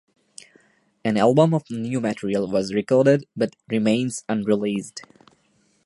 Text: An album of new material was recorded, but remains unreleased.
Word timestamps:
An 1.05 1.15
album 1.15 1.53
of 1.53 1.69
new 1.69 2.01
material 2.01 2.47
was 2.49 2.73
recorded, 2.73 3.27
but 3.37 3.55
remains 3.67 4.23
unreleased. 4.27 5.03